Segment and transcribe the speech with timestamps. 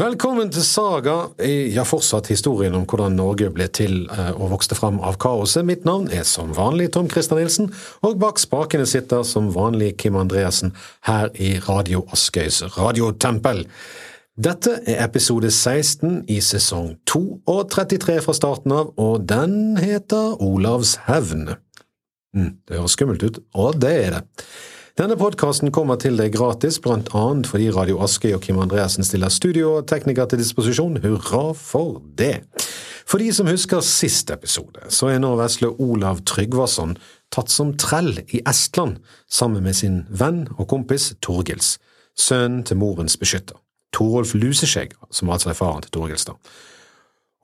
[0.00, 1.14] Velkommen til Saga,
[1.44, 5.66] ja fortsatt historien om hvordan Norge ble til eh, og vokste fram av kaoset.
[5.68, 7.68] Mitt navn er som vanlig Tom Christer Nilsen,
[8.00, 10.72] og bak spakene sitter som vanlig Kim Andreassen
[11.04, 13.66] her i Radio Askøys radiotempel.
[14.40, 17.22] Dette er episode 16 i sesong 2
[17.52, 21.50] og 33 fra starten av, og den heter Olavs hevn.
[22.32, 24.24] Mm, det høres skummelt ut, og det er det.
[24.98, 29.76] Denne podkasten kommer til deg gratis, annet fordi Radio Askøy og Kim Andreassen stiller studio
[29.76, 30.98] og tekniker til disposisjon.
[31.04, 32.42] Hurra for det!
[33.06, 36.96] For de som husker sist episode, så er nå vesle Olav Tryggvason
[37.30, 38.98] tatt som trell i Estland
[39.30, 41.76] sammen med sin venn og kompis Torgils,
[42.18, 43.58] sønnen til morens beskytter,
[43.94, 46.26] Torolf Luseskjegg, som altså er faren til Torgils.
[46.26, 46.34] da.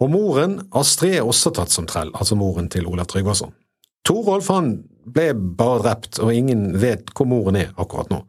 [0.02, 3.54] Og moren, Astrid, er også tatt som trell, altså moren til Olav Tryggvason.
[4.06, 4.74] Torolf han
[5.06, 8.22] ble bare drept, og ingen vet hvor moren er akkurat nå.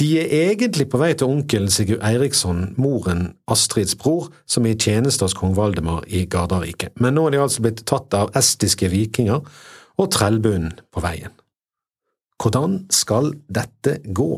[0.00, 4.80] De er egentlig på vei til onkelen Sigurd Eiriksson, moren Astrids bror, som er i
[4.80, 8.88] tjeneste hos kong Valdemar i Gardarriket, men nå er de altså blitt tatt av estiske
[8.90, 9.44] vikinger
[10.00, 11.34] og trellbunden på veien.
[12.42, 14.32] Hvordan skal dette gå?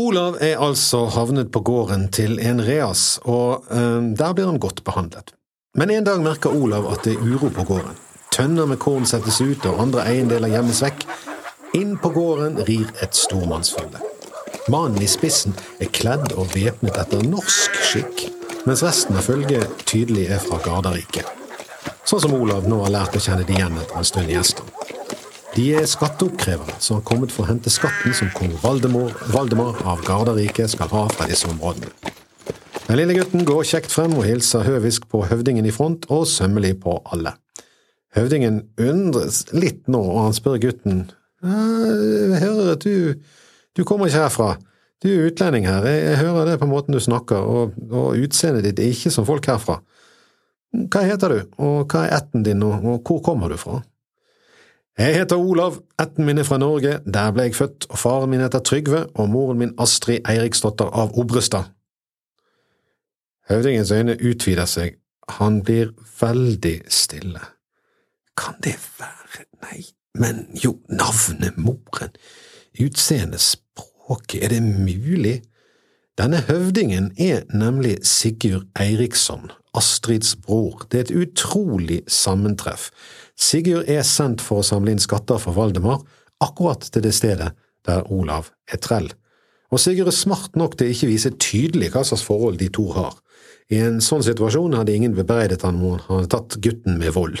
[0.00, 4.82] Olav er altså havnet på gården til en reas, og øh, der blir han godt
[4.84, 5.34] behandlet.
[5.78, 8.00] Men en dag merker Olav at det er uro på gården.
[8.32, 11.04] Tønner med korn settes ut, og andre eiendeler gjemmes vekk.
[11.76, 14.00] Inn på gården rir et stormannsfølge.
[14.72, 15.52] Mannen i spissen
[15.82, 18.28] er kledd og væpnet etter norsk skikk,
[18.64, 21.28] mens resten av følget tydelig er fra Gardarriket.
[22.08, 24.70] Sånn som Olav nå har lært å kjenne de igjen etter en stund i Estland.
[25.52, 30.00] De er skatteoppkrevere som har kommet for å hente skatten som kong Valdemar, Valdemar av
[30.06, 31.92] Gardarriket skal ha fra disse områdene.
[32.86, 36.78] Den lille gutten går kjekt frem og hilser høvisk på høvdingen i front og sømmelig
[36.80, 37.36] på alle.
[38.12, 41.06] Høvdingen undres litt nå, og han spør gutten.
[41.42, 43.14] Jeg hører at du,
[43.76, 44.50] du kommer ikke herfra.
[45.02, 48.68] Du er utlending her, jeg, jeg hører det på måten du snakker, og, og utseendet
[48.68, 49.80] ditt er ikke som folk herfra.
[50.72, 53.80] Hva heter du, og hva er ætten din, og, og hvor kommer du fra?
[55.00, 58.44] Jeg heter Olav, ætten min er fra Norge, der ble jeg født, og faren min
[58.44, 61.72] heter Trygve, og moren min Astrid Eiriksdotter av Obrestad.
[63.48, 65.00] Høvdingens øyne utvider seg,
[65.40, 67.40] han blir veldig stille.
[68.36, 69.46] Kan det være…
[69.62, 69.84] Nei,
[70.18, 72.12] men jo, navnet, moren,
[72.80, 75.38] utseendet, språket, er det mulig?
[76.20, 80.84] Denne høvdingen er nemlig Sigurd Eiriksson, Astrids bror.
[80.90, 82.90] Det er et utrolig sammentreff.
[83.38, 86.02] Sigurd er sendt for å samle inn skatter for Valdemar,
[86.44, 87.54] akkurat til det stedet
[87.88, 89.08] der Olav er trell.
[89.72, 92.90] Og Sigurd er smart nok til å ikke vise tydelig hva slags forhold de to
[92.92, 93.16] har.
[93.72, 97.40] I en sånn situasjon hadde ingen bebreidet han om han hadde tatt gutten med vold.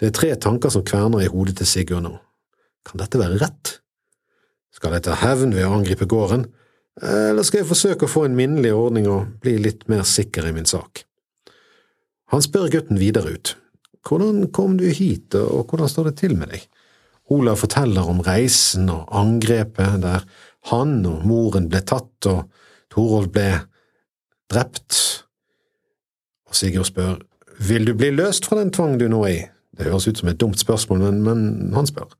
[0.00, 2.14] Det er tre tanker som kverner i hodet til Sigurd nå.
[2.88, 3.74] Kan dette være rett?
[4.72, 6.46] Skal jeg ta hevn ved å angripe gården,
[7.04, 10.54] eller skal jeg forsøke å få en minnelig ordning og bli litt mer sikker i
[10.56, 11.04] min sak?
[12.32, 13.54] Han spør gutten videre ut.
[14.06, 16.64] Hvordan kom du hit, og hvordan står det til med deg?
[17.30, 20.24] Olav forteller om reisen og angrepet der
[20.72, 22.48] han og moren ble tatt og
[22.90, 23.50] Torolv ble
[24.50, 24.96] drept,
[26.48, 27.20] og Sigurd spør,
[27.60, 29.42] vil du bli løst fra den tvang du nå er i?
[29.80, 32.10] Det høres ut som et dumt spørsmål, men, men han spør.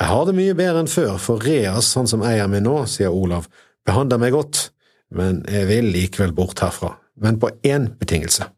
[0.00, 3.12] Jeg har det mye bedre enn før, for Reas, han som eier meg nå, sier
[3.12, 3.46] Olav,
[3.86, 4.64] behandler meg godt,
[5.12, 8.48] men jeg vil likevel bort herfra, men på én betingelse.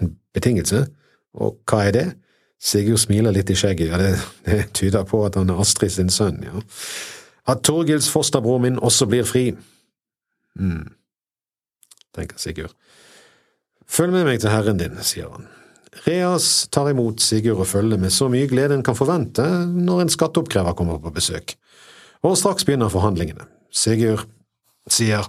[0.00, 0.82] En betingelse?
[1.38, 2.06] Og hva er det?
[2.60, 4.16] Sigurd smiler litt i skjegget, ja, det,
[4.48, 6.64] det tyder på at han er Astrid sin sønn, ja.
[7.46, 9.52] At Torgils fosterbror min også blir fri.
[10.58, 10.88] mm,
[12.16, 12.74] tenker Sigurd.
[13.86, 15.46] Følg med meg til herren din, sier han.
[16.04, 20.12] Reas tar imot Sigurd og følger med så mye glede en kan forvente når en
[20.12, 21.56] skatteoppkrever kommer på besøk.
[22.26, 23.46] Og straks begynner forhandlingene.
[23.72, 24.26] Sigurd
[24.90, 25.26] sier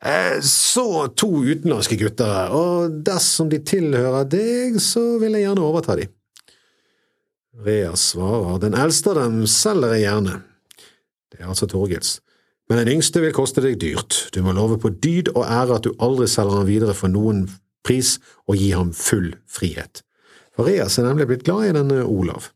[0.00, 5.98] «Jeg så to utenlandske gutter og dersom de tilhører deg, så vil jeg gjerne overta
[6.00, 6.08] dem.
[7.60, 10.38] Reas svarer, den eldste av dem selger jeg gjerne.
[11.30, 12.18] Det er altså Torgils.
[12.70, 14.30] Men den yngste vil koste deg dyrt.
[14.32, 17.44] Du må love på dyd og ære at du aldri selger han videre for noen
[17.86, 20.02] pris og gi ham full frihet.
[20.56, 22.50] For Reas er nemlig blitt glad i denne Olav.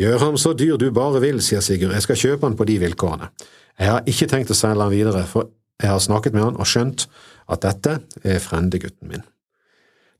[0.00, 2.76] Gjør ham så dyr du bare vil, sier Sigurd, jeg skal kjøpe han på de
[2.82, 3.30] vilkårene.
[3.78, 5.48] Jeg har ikke tenkt å selge han videre, for
[5.80, 7.06] jeg har snakket med han og skjønt
[7.52, 9.24] at dette er frendegutten min.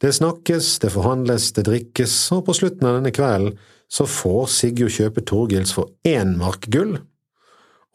[0.00, 3.56] Det snakkes, det forhandles, det drikkes, og på slutten av denne kvelden
[3.88, 6.98] så får Sigurd kjøpe Torgils for én mark gull,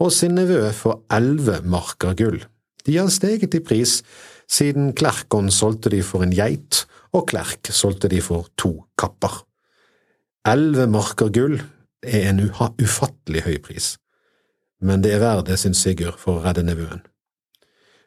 [0.01, 2.39] og sin nevø for elleve marker gull.
[2.85, 3.99] De har steget i pris
[4.51, 9.41] siden Klerkon solgte de for en geit, og Klerk solgte de for to kapper.
[10.47, 11.59] Elleve marker gull
[12.01, 13.95] er en ufattelig høy pris,
[14.81, 17.03] men det er verdt det, syns Sigurd, for å redde nevøen.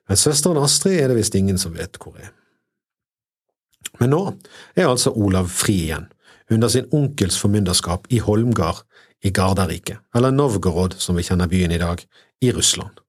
[0.08, 2.32] men søsteren Astrid er det visst ingen som vet hvor er.
[4.00, 4.22] Men nå
[4.74, 6.10] er altså Olav fri igjen,
[6.50, 8.82] under sin onkels formynderskap i Holmgard
[9.24, 12.02] i Gardarriket, eller Novgorod som vi kjenner byen i dag,
[12.42, 13.03] i Russland.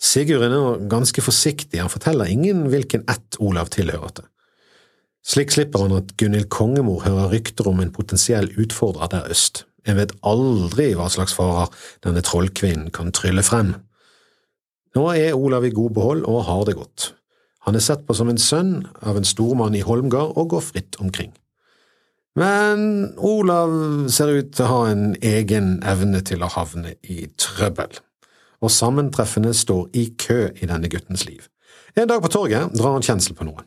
[0.00, 4.28] Sigurd er nå ganske forsiktig, han forteller ingen hvilken ett Olav tilhører til.
[5.24, 9.64] Slik slipper han at Gunhild Kongemor hører rykter om en potensiell utfordrer der øst.
[9.88, 11.72] En vet aldri hva slags farer
[12.04, 13.74] denne trollkvinnen kan trylle frem.
[14.94, 17.12] Nå er Olav i god behold og har det godt.
[17.64, 21.00] Han er sett på som en sønn av en stormann i Holmgard og går fritt
[21.00, 21.32] omkring.
[22.36, 23.72] Men Olav
[24.12, 27.94] ser ut til å ha en egen evne til å havne i trøbbel,
[28.62, 31.46] og sammentreffene står i kø i denne guttens liv.
[31.94, 33.66] En dag på torget drar han kjensel på noen.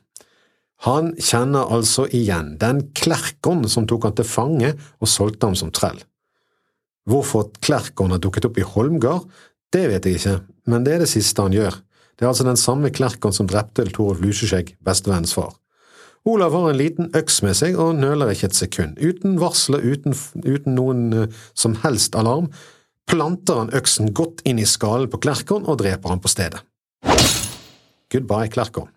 [0.86, 5.72] Han kjenner altså igjen den klerkon som tok han til fange og solgte ham som
[5.74, 5.98] trell.
[7.08, 9.26] Hvorfor klerkon har dukket opp i Holmgard,
[9.74, 10.36] det vet jeg ikke,
[10.68, 11.80] men det er det siste han gjør.
[12.18, 15.56] Det er altså den samme klerkon som drepte Torolf Luseskjegg, bestevennens far.
[16.28, 18.98] Olav har en liten øks med seg og nøler ikke et sekund.
[19.00, 22.50] Uten varsel og uten, uten, noen uh, som helst alarm
[23.08, 26.62] planter han øksen godt inn i skallen på Klerkon og dreper han på stedet.
[28.12, 28.92] Goodbye, Klerkon.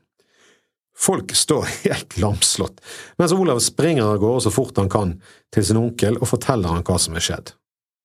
[1.00, 2.82] Folk står helt lamslått,
[3.18, 5.16] mens Olav springer av gårde så fort han kan
[5.54, 7.54] til sin onkel og forteller han hva som er skjedd.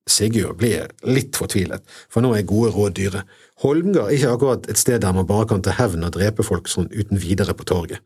[0.06, 1.82] Sigurd blir litt fortvilet,
[2.14, 3.24] for nå er gode råd dyre.
[3.64, 6.70] Holmgard er ikke akkurat et sted der man bare kan ta hevn og drepe folk
[6.70, 8.06] sånn uten videre på torget.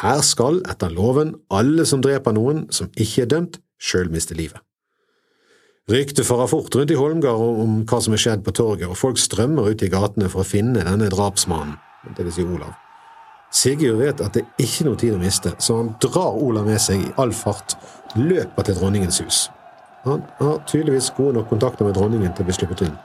[0.00, 4.62] Her skal, etter loven, alle som dreper noen som ikke er dømt, sjøl miste livet.
[5.90, 9.18] Ryktet farer fort rundt i Holmgard om hva som er skjedd på torget, og folk
[9.18, 11.74] strømmer ut i gatene for å finne denne drapsmannen,
[12.14, 12.76] vil si Olav.
[13.50, 16.78] Sigurd vet at det er ikke noe tid å miste, så han drar Olav med
[16.78, 17.74] seg i all fart,
[18.14, 19.40] løper til dronningens hus.
[20.04, 22.96] Han har tydeligvis gode nok kontakter med dronningen til å bli sluppet inn.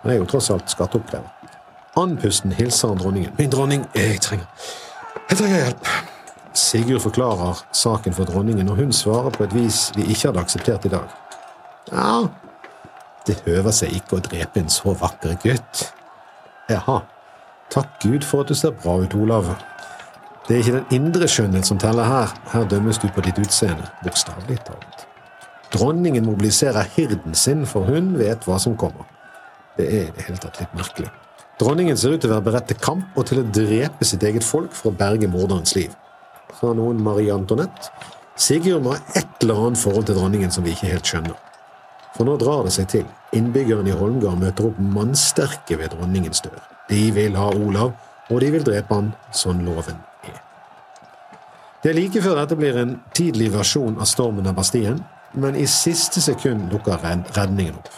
[0.00, 1.28] Han er jo tross alt skatteoppkrever.
[2.00, 3.36] Andpusten hilser han dronningen.
[3.36, 4.46] Min dronning, jeg trenger
[5.28, 5.90] Jeg trenger hjelp.
[6.56, 10.88] Sigurd forklarer saken for dronningen, og hun svarer på et vis vi ikke hadde akseptert
[10.88, 11.12] i dag.
[11.90, 12.28] Ja,
[13.26, 15.84] det høver seg ikke å drepe en så vakker gutt.
[16.70, 17.00] Jaha,
[17.72, 19.50] takk Gud for at du ser bra ut, Olav.
[20.46, 23.86] Det er ikke den indre skjønnhet som teller her, her dømmes du på ditt utseende,
[24.04, 25.04] bokstavelig talt.
[25.70, 29.06] Dronningen mobiliserer hirden sin, for hun vet hva som kommer.
[29.76, 31.10] Det er i det hele tatt litt merkelig.
[31.60, 34.46] Dronningen ser ut til å være beredt til kamp og til å drepe sitt eget
[34.46, 35.92] folk for å berge morderens liv.
[36.56, 37.92] Sa noen Marie Antoinette.
[38.40, 41.36] Sigurd må ha et eller annet forhold til dronningen som vi ikke helt skjønner.
[42.16, 43.06] For nå drar det seg til.
[43.36, 46.58] Innbyggerne i Holmgard møter opp mannsterke ved dronningens dør.
[46.90, 47.92] De vil ha Olav,
[48.30, 50.40] og de vil drepe han, sånn loven er.
[51.82, 54.98] Det er like før dette blir en tidlig versjon av stormen av Bastien,
[55.38, 57.92] men i siste sekund dukker redningen opp.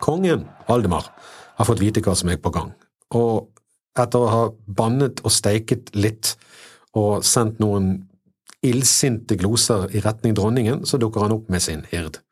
[0.00, 1.10] Kongen, Valdemar,
[1.54, 2.72] har fått vite hva som er på gang,
[3.14, 3.52] og
[4.00, 6.34] etter å ha bannet og steiket litt
[6.98, 8.08] og sendt noen
[8.64, 12.23] illsinte gloser i retning dronningen, så dukker han opp med sin hird.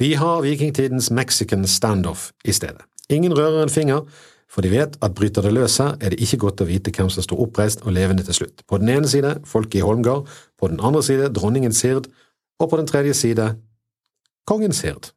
[0.00, 2.80] Vi har vikingtidens Mexican standoff i stedet.
[3.12, 4.06] Ingen rører en finger,
[4.48, 7.10] for de vet at bryter det løs her, er det ikke godt å vite hvem
[7.12, 8.64] som står oppreist og levende til slutt.
[8.64, 12.08] På den ene side folket i Holmgard, på den andre side dronningen Sird,
[12.56, 13.50] og på den tredje side
[14.48, 15.10] kongens Sird.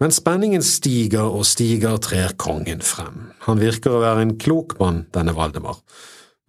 [0.00, 3.28] Men spenningen stiger og stiger, trer kongen frem.
[3.44, 5.76] Han virker å være en klok mann, denne Valdemar,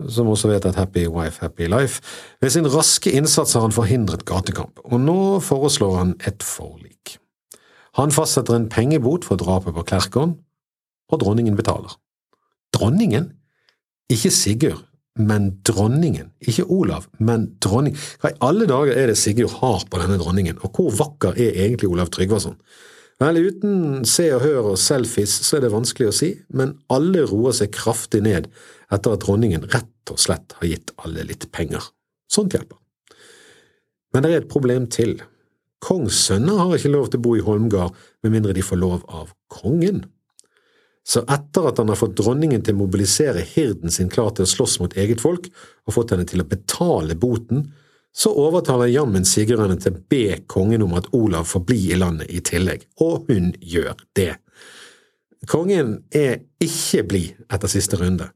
[0.07, 1.99] som også vet at happy wife, happy life.
[2.39, 7.19] Ved sin raske innsats har han forhindret gatekamp, og nå foreslår han et forlik.
[7.95, 10.35] Han fastsetter en pengebot for drapet på Klerkon,
[11.11, 11.95] og dronningen betaler.
[12.75, 13.29] Dronningen?
[14.11, 14.81] Ikke Sigurd,
[15.15, 16.33] men dronningen.
[16.43, 17.95] Ikke Olav, men dronning.
[18.19, 21.55] Hva i alle dager er det Sigurd har på denne dronningen, og hvor vakker er
[21.65, 22.57] egentlig Olav Tryggvason?
[23.23, 27.23] Vel, uten Se og Hør og selfies så er det vanskelig å si, men alle
[27.29, 28.49] roer seg kraftig ned
[28.91, 31.93] etter at dronningen rett og slett har gitt alle litt penger.
[32.27, 32.75] Sånt hjelper.
[34.11, 35.15] Men det er et problem til.
[35.83, 39.03] Kongs sønner har ikke lov til å bo i Holmgard med mindre de får lov
[39.07, 40.03] av kongen.
[41.05, 44.49] Så etter at han har fått dronningen til å mobilisere hirden sin klar til å
[44.49, 45.51] slåss mot eget folk,
[45.85, 47.67] og fått henne til å betale boten,
[48.15, 52.31] så overtaler jammen sigerne til å be kongen om at Olav får bli i landet
[52.31, 54.31] i tillegg, og hun gjør det.
[55.51, 58.31] Kongen er ikke blid etter siste runde,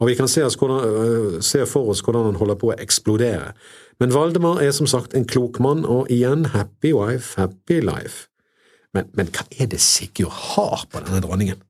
[0.00, 3.52] og vi kan se, hvordan, øh, se, for oss hvordan han holder på å eksplodere.
[4.00, 8.28] Men Valdemar er som sagt en klok mann, og igjen happy wife, happy life.
[8.94, 11.62] Men, men hva er det Sigurd har på denne dronningen?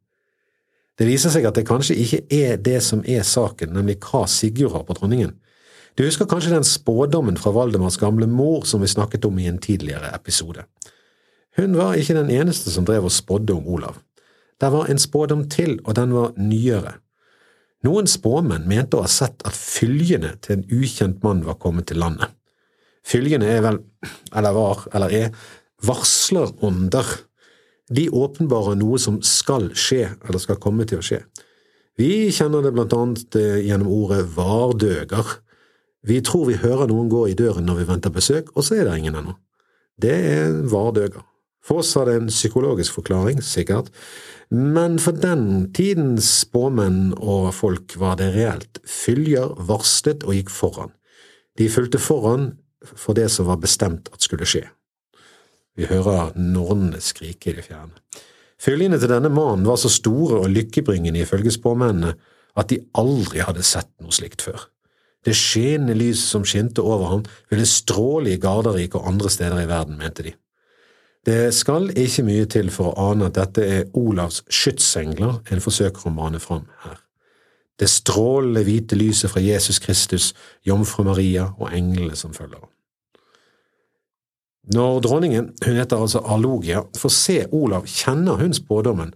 [0.98, 4.74] Det viser seg at det kanskje ikke er det som er saken, nemlig hva Sigurd
[4.74, 5.36] har på dronningen.
[5.96, 9.60] Du husker kanskje den spådommen fra Valdemars gamle mor som vi snakket om i en
[9.62, 10.66] tidligere episode.
[11.56, 14.02] Hun var ikke den eneste som drev og spådde om Olav.
[14.60, 16.98] Det var en spådom til, og den var nyere.
[17.84, 22.00] Noen spåmenn mente å ha sett at fylgene til en ukjent mann var kommet til
[22.00, 22.32] landet.
[23.06, 23.80] Fylgene er vel,
[24.34, 25.28] eller var, eller er,
[25.86, 27.12] varslerånder.
[27.92, 31.20] De åpenbarer noe som skal skje, eller skal komme til å skje.
[31.96, 35.36] Vi kjenner det blant annet eh, gjennom ordet vardøger.
[36.06, 38.88] Vi tror vi hører noen gå i døren når vi venter besøk, og så er
[38.88, 39.36] det ingen ennå.
[39.96, 41.22] Det er vardøger.
[41.66, 43.90] For oss har det en psykologisk forklaring, sikkert,
[44.54, 48.78] men for den tidens spåmenn og folk var det reelt.
[48.86, 50.94] Fylger varslet og gikk foran.
[51.58, 52.52] De fulgte foran
[52.94, 54.62] for det som var bestemt at skulle skje.
[55.76, 57.98] Vi hører nornene skrike i det fjerne.
[58.62, 62.14] Fyllingene til denne mannen var så store og lykkebringende ifølge spåmennene
[62.56, 64.70] at de aldri hadde sett noe slikt før.
[65.26, 69.68] Det skinnende lyset som skinte over ham, ville stråle i Garderike og andre steder i
[69.68, 70.32] verden, mente de.
[71.26, 76.06] Det skal ikke mye til for å ane at dette er Olavs skytsengler en forsøker
[76.06, 77.00] å mane fram her.
[77.76, 80.30] Det strålende hvite lyset fra Jesus Kristus,
[80.64, 82.70] jomfru Maria og englene som følger ham.
[84.76, 89.12] Når dronningen, hun heter altså Arlogia, får se Olav, kjenner hun spådommen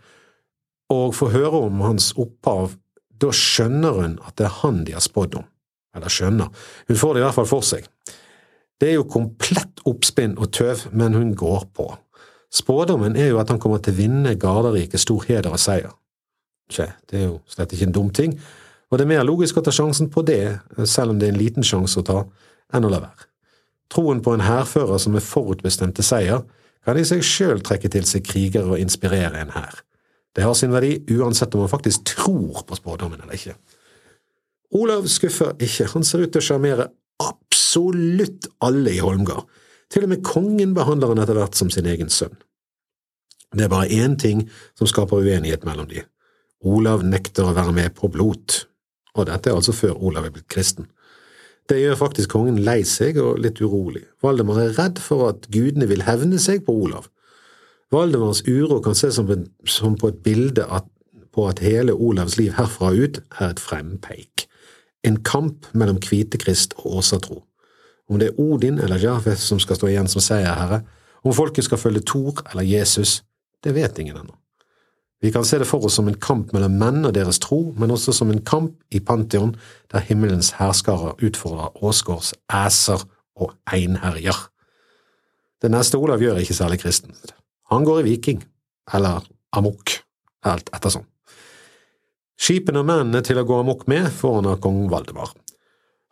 [0.90, 2.75] og får høre om hans opphav,
[3.23, 5.49] da skjønner hun at det er han de har spådd om.
[5.95, 6.50] Eller skjønner,
[6.90, 7.87] hun får det i hvert fall for seg.
[8.80, 11.90] Det er jo komplett oppspinn og tøv, men hun går på.
[12.50, 15.92] Spådommen er jo at han kommer til å vinne Garderike stor heder og seier.
[16.70, 18.38] Tje, det er jo slett ikke en dum ting,
[18.90, 20.58] og det er mer logisk å ta sjansen på det,
[20.88, 22.22] selv om det er en liten sjanse å ta,
[22.75, 23.28] enn å la være.
[23.90, 26.42] Troen på en hærfører som er forutbestemte seier,
[26.87, 29.82] kan i seg sjøl trekke til seg krigere og inspirere en hær.
[30.34, 33.56] Det har sin verdi uansett om man faktisk tror på spådommen eller ikke.
[34.78, 36.87] Olav skuffer ikke, han ser ut til å sjarmere
[37.61, 39.49] absolutt alle i Holmgard.
[39.90, 42.37] Til og med kongen behandler han etter hvert som sin egen sønn.
[43.52, 44.49] Det er bare én ting
[44.79, 46.05] som skaper uenighet mellom de.
[46.62, 48.67] Olav nekter å være med på blot,
[49.17, 50.87] og dette er altså før Olav er blitt kristen.
[51.69, 54.05] Det gjør faktisk kongen lei seg og litt urolig.
[54.23, 57.09] Valdemar er redd for at gudene vil hevne seg på Olav.
[57.90, 59.31] Valdemars uro kan ses som,
[59.67, 60.87] som på et bilde at,
[61.35, 64.47] på at hele Olavs liv herfra ut er et frempeik
[65.07, 67.40] en kamp mellom hvitekrist og åsatro.
[68.11, 70.83] Om det er Odin eller Jahve som skal stå igjen som seierherre,
[71.23, 73.21] om folket skal følge Thor eller Jesus,
[73.62, 74.35] det vet ingen ennå.
[75.21, 77.93] Vi kan se det for oss som en kamp mellom menn og deres tro, men
[77.93, 79.52] også som en kamp i Pantheon,
[79.93, 83.05] der himmelens herskarer utfordrer Åsgårds æser
[83.37, 84.38] og einherjer.
[85.61, 87.35] Det neste Olav gjør er ikke særlig kristent.
[87.71, 88.40] Han går i viking,
[88.95, 89.93] eller amok,
[90.43, 91.05] alt ettersom.
[92.40, 95.35] Skipene og mennene til å gå amok med får han av kong Valdemar.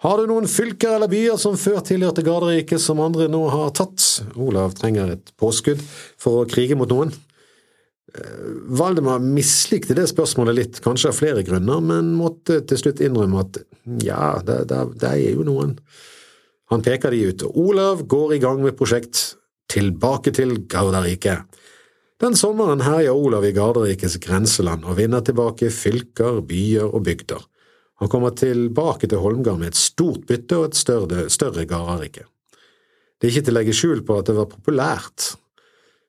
[0.04, 4.04] Har du noen fylker eller byer som før tilhørte garderiket, som andre nå har tatt?
[4.38, 7.10] Olav trenger et påskudd for å krige mot noen.
[8.14, 8.44] Eh,
[8.78, 13.58] Valdemar mislikte det spørsmålet litt, kanskje av flere grunner, men måtte til slutt innrømme at
[14.06, 15.74] ja, det, det, det er jo noen.
[16.70, 19.34] Han peker de ut, og Olav går i gang med prosjekt
[19.68, 21.44] Tilbake til Garderiket.
[22.22, 27.42] Den sommeren herjer Olav i Garderikes grenseland og vinner tilbake fylker, byer og bygder.
[27.98, 32.28] Han kommer tilbake til Holmgard med et stort bytte og et større, større Gardarike.
[33.18, 35.32] Det er ikke til å legge skjul på at det var populært.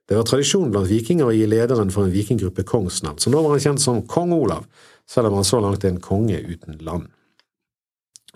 [0.10, 3.55] Det var tradisjon blant vikinger å gi lederen for en vikinggruppe kongsnavn, så nå var
[3.55, 4.67] han kjent som kong Olav,
[5.10, 7.10] selv om han så langt er en konge uten land.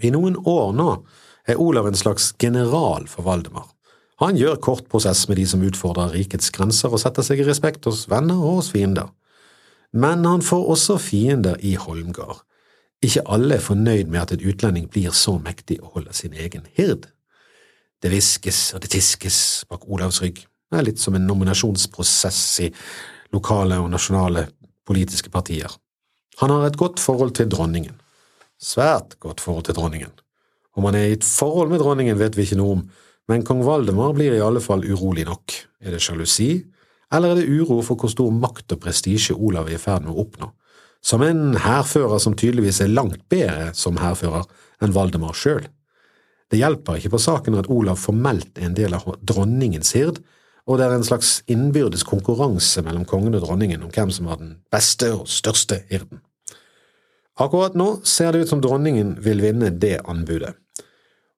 [0.02, 0.90] I noen år nå
[1.50, 3.68] er Olav en slags general for Valdemar.
[4.22, 7.86] Han gjør kort prosess med de som utfordrer rikets grenser og setter seg i respekt
[7.90, 9.10] hos venner og hos fiender.
[9.94, 12.42] Men han får også fiender i Holmgard.
[13.04, 16.68] Ikke alle er fornøyd med at en utlending blir så mektig og holder sin egen
[16.78, 17.10] hird.
[18.04, 19.38] Det hviskes og det tiskes
[19.70, 20.40] bak Olavs rygg.
[20.72, 22.70] Det er litt som en nominasjonsprosess i
[23.36, 24.48] lokale og nasjonale
[24.88, 25.72] politiske partier.
[26.42, 28.00] Han har et godt forhold til dronningen.
[28.60, 30.12] Svært godt forhold til dronningen.
[30.74, 32.84] Om han er i et forhold med dronningen, vet vi ikke noe om,
[33.30, 35.54] men kong Valdemar blir i alle fall urolig nok.
[35.84, 36.64] Er det sjalusi,
[37.14, 40.16] eller er det uro for hvor stor makt og prestisje Olav er i ferd med
[40.16, 40.50] å oppnå?
[41.04, 44.48] Som en hærfører som tydeligvis er langt bedre som hærfører
[44.84, 45.66] enn Valdemar sjøl.
[46.52, 50.22] Det hjelper ikke på saken at Olav formelt er en del av dronningens hird,
[50.64, 54.40] og det er en slags innbyrdes konkurranse mellom kongen og dronningen om hvem som var
[54.40, 56.22] den beste og største hirden.
[57.42, 60.54] Akkurat nå ser det ut som dronningen vil vinne det anbudet.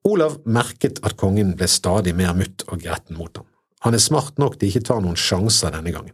[0.06, 3.48] Olav merket at kongen ble stadig mer mutt og gretten mot ham.
[3.88, 6.14] Han er smart nok til ikke ta noen sjanser denne gangen.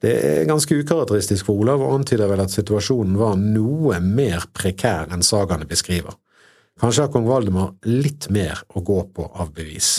[0.00, 5.12] Det er ganske ukarakteristisk for Olav og antyder vel at situasjonen var noe mer prekær
[5.12, 6.16] enn sagaene beskriver.
[6.80, 9.98] Kanskje har kong Valdemar litt mer å gå på av bevis.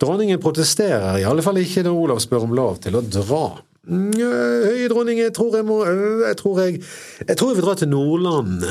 [0.00, 3.46] Dronningen protesterer i alle fall ikke når Olav spør om lov til å dra.
[3.88, 6.80] Høye dronning, jeg tror jeg må jeg tror jeg,
[7.24, 8.66] jeg tror jeg vil dra til Nordland.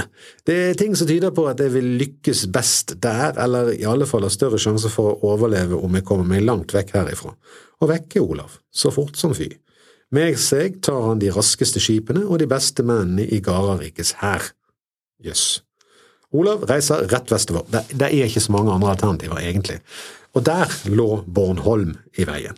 [0.46, 4.10] Det er ting som tyder på at jeg vil lykkes best der, eller i alle
[4.10, 7.34] fall ha større sjanse for å overleve om jeg kommer meg langt vekk herifra.
[7.82, 9.50] Og vekke Olav, så fort som fy.
[10.16, 14.54] Med seg tar han de raskeste skipene og de beste mennene i Gararikes hær.
[15.24, 15.48] Jøss.
[15.58, 15.64] Yes.
[16.36, 17.66] Olav reiser rett vestover.
[17.72, 19.80] Det, det er ikke så mange andre alternativer, egentlig.
[20.36, 22.58] Og der lå Bornholm i veien.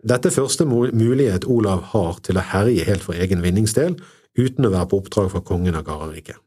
[0.00, 3.98] Dette første mulighet Olav har til å herje helt for egen vinningsdel,
[4.38, 6.38] uten å være på oppdrag for kongen av Garariket.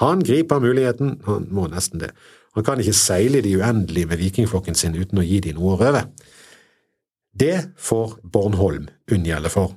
[0.00, 2.10] Han griper muligheten, han må nesten det.
[2.56, 5.76] Han kan ikke seile i det uendelige med vikingflokken sin uten å gi de noe
[5.76, 6.04] å røve.
[7.32, 9.72] Det får Bornholm unngjelde for.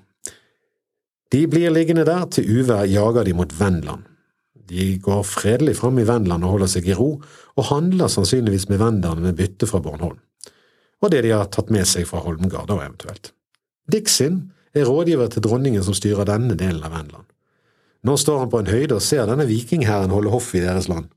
[1.31, 4.03] De blir liggende der til uvær jager de mot Vendland.
[4.65, 7.21] De går fredelig fram i Vendland og holder seg i ro,
[7.55, 10.19] og handler sannsynligvis med venderne med bytte fra Bornholm
[11.05, 13.31] og det de har tatt med seg fra Holmgard, og eventuelt.
[13.91, 14.41] Dixin
[14.75, 17.27] er rådgiver til dronningen som styrer denne delen av Vendland.
[18.05, 21.07] Nå står han på en høyde og ser denne vikinghæren holde hoff i deres land.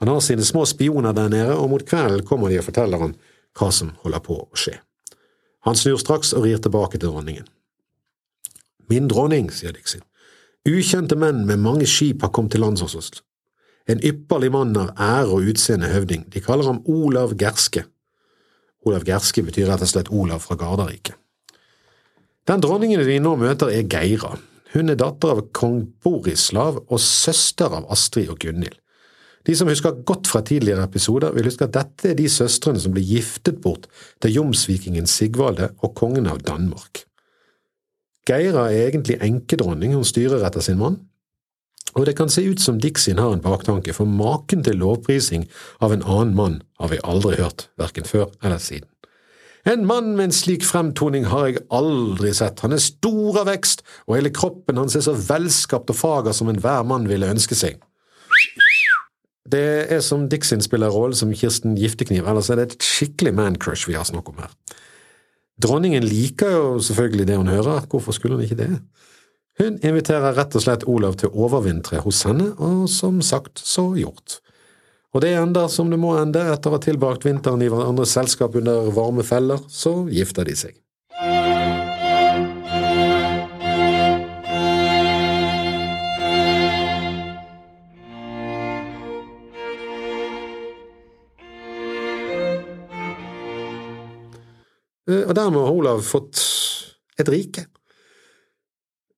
[0.00, 3.14] Han har sine små spioner der nede, og mot kvelden kommer de og forteller ham
[3.56, 4.76] hva som holder på å skje.
[5.66, 7.46] Han snur straks og rir tilbake til dronningen.
[8.90, 10.04] Min dronning, sier Dixin,
[10.66, 13.10] ukjente menn med mange skip har kommet til lands hos oss.
[13.90, 17.84] En ypperlig mann av ære og utseende høvding, de kaller ham Olav Gerske.
[18.86, 21.16] Olav Gerske betyr rett og slett Olav fra Gardarike.
[22.46, 24.36] Den dronningen vi nå møter, er Geira.
[24.74, 28.78] Hun er datter av kong Borislav og søster av Astrid og Gunhild.
[29.46, 32.94] De som husker godt fra tidligere episoder, vil huske at dette er de søstrene som
[32.94, 33.86] ble giftet bort
[34.22, 37.04] til jomsvikingen Sigvalde og kongen av Danmark.
[38.26, 40.98] Geira er egentlig enkedronning, hun styrer etter sin mann,
[41.96, 45.46] og det kan se ut som Dixin har en baktanke, for maken til lovprising
[45.80, 48.88] av en annen mann har vi aldri hørt, verken før eller siden.
[49.66, 53.82] En mann med en slik fremtoning har jeg aldri sett, han er stor av vekst,
[54.06, 57.80] og hele kroppen hans er så velskapt og fager som enhver mann ville ønske seg.
[59.46, 63.86] Det er som Dixin spiller rollen som Kirsten Giftekniv, ellers er det et skikkelig man-crush
[63.86, 64.54] vi har snakk om her.
[65.62, 68.72] Dronningen liker jo selvfølgelig det hun hører, hvorfor skulle hun ikke det?
[69.60, 73.88] Hun inviterer rett og slett Olav til å overvintre hos henne, og som sagt så
[73.96, 74.40] gjort.
[75.16, 78.58] Og det ender som det må ende, etter å ha tilbrakt vinteren i hverandres selskap
[78.60, 80.76] under varme feller, så gifter de seg.
[95.36, 96.40] Og dermed har Olav fått
[97.20, 97.66] et rike.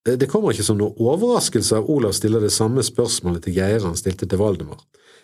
[0.09, 3.87] Eh, det kommer ikke som noen overraskelse at Olav stiller det samme spørsmålet til Geir
[3.87, 4.81] han stilte til Valdemar.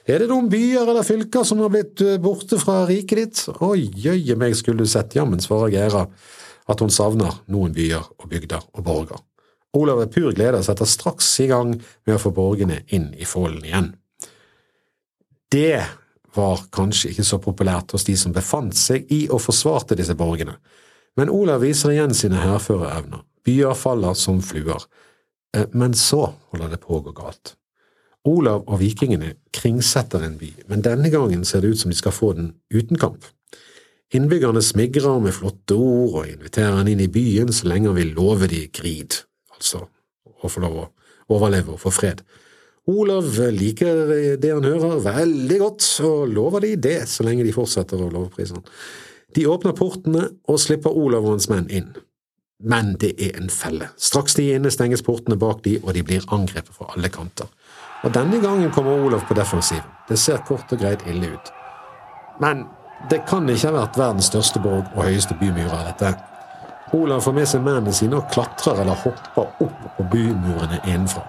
[0.06, 3.42] Er det noen byer eller fylker som har blitt eh, borte fra riket ditt?
[3.58, 6.06] Å jøye meg, skulle du sett, jammen, svarer Geira
[6.64, 9.20] at hun savner noen byer og bygder og borger.
[9.74, 13.26] Olav er pur glede og setter straks i gang med å få borgene inn i
[13.26, 13.90] Follen igjen.
[15.50, 15.82] Det
[16.34, 20.56] var kanskje ikke så populært hos de som befant seg i og forsvarte disse borgene,
[21.16, 23.22] men Olav viser igjen sine hærførerevner.
[23.44, 24.86] Byer faller som fluer.
[25.54, 27.54] Eh, men så holder det på å gå galt.
[28.24, 32.14] Olav og vikingene kringsetter en by, men denne gangen ser det ut som de skal
[32.16, 33.26] få den uten kamp.
[34.14, 38.14] Innbyggerne smigrer med flotte ord og inviterer han inn i byen så lenge han vil
[38.16, 39.18] love de grid,
[39.52, 39.84] altså
[40.24, 40.88] å få lov å
[41.34, 42.22] overleve og få fred.
[42.90, 48.00] Olav liker det han hører veldig godt, og lover de det så lenge de fortsetter
[48.00, 48.66] å lovprise han.
[49.34, 51.88] De åpner portene og slipper Olav og hans menn inn.
[52.62, 53.88] Men det er en felle.
[53.98, 57.50] Straks de er inne, stenges portene bak de, og de blir angrepet fra alle kanter.
[58.04, 59.90] Og denne gangen kommer Olav på defensiven.
[60.08, 61.50] Det ser kort og greit ille ut.
[62.40, 62.66] Men
[63.10, 66.14] det kan ikke ha vært verdens største borg og høyeste bymurer, dette.
[66.94, 71.24] Olav får med seg mennene sine og klatrer eller hopper opp på bymurene innenfra.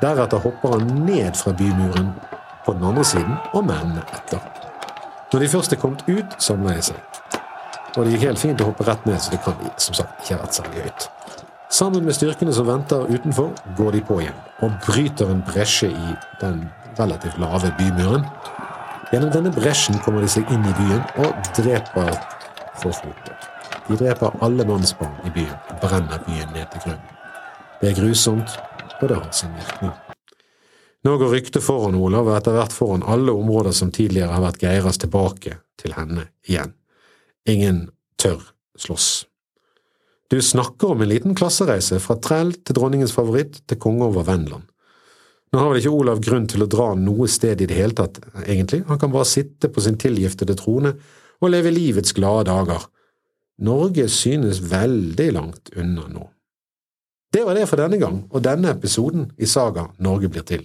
[0.00, 2.14] Deretter hopper han ned fra bymuren
[2.64, 4.40] på den andre siden, og mennene etter.
[5.32, 7.13] Når de først er kommet ut, samler de seg.
[7.94, 10.34] Og det gikk helt fint å hoppe rett ned, så det kan som sagt ikke
[10.34, 11.08] ha vært særlig høyt.
[11.74, 16.12] Sammen med styrkene som venter utenfor, går de på igjen og bryter en bresje i
[16.42, 16.64] den
[16.98, 18.26] relativt lave bymuren.
[19.12, 22.12] Gjennom denne bresjen kommer de seg inn i byen og dreper
[22.82, 23.34] for fote.
[23.88, 27.10] De dreper alle mannsbarn i byen og brenner byen ned til grunnen.
[27.80, 28.54] Det er grusomt,
[29.00, 29.92] og det har sin virkning.
[31.04, 34.62] Nå går ryktet foran Olav, og etter hvert foran alle områder som tidligere har vært
[34.62, 36.72] Geiras tilbake til henne igjen.
[37.48, 37.88] Ingen
[38.20, 38.40] tør
[38.78, 39.26] slåss.
[40.32, 44.64] Du snakker om en liten klassereise fra trell til dronningens favoritt til konge over Venland.
[45.52, 48.16] Nå har vel ikke Olav grunn til å dra noe sted i det hele tatt,
[48.42, 50.96] egentlig, han kan bare sitte på sin tilgiftede trone
[51.38, 52.88] og leve livets glade dager.
[53.62, 56.24] Norge synes veldig langt unna nå.
[57.34, 60.64] Det var det for denne gang, og denne episoden i Saga Norge blir til.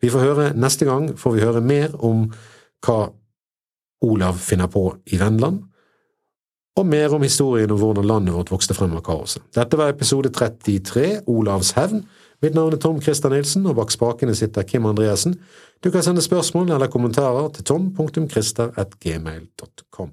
[0.00, 2.28] Vi får høre Neste gang får vi høre mer om
[2.86, 3.10] hva
[4.04, 5.66] Olav finner på i Venneland,
[6.80, 9.42] og mer om historien om hvordan landet vårt vokste frem av kaoset.
[9.56, 12.00] Dette var episode 33, Olavs hevn.
[12.40, 15.34] Mitt navn er Tom Christer Nilsen, og bak spakene sitter Kim Andreassen.
[15.84, 20.10] Du kan sende spørsmål eller kommentarer til tom.christer.gmail.com.